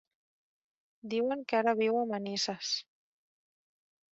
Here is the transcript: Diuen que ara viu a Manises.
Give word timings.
Diuen 1.11 1.43
que 1.53 1.59
ara 1.59 1.75
viu 1.81 1.99
a 1.99 2.07
Manises. 2.13 2.73